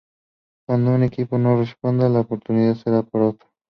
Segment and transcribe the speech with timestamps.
[0.67, 3.47] Cuando un equipo no responda, la oportunidad será para otro.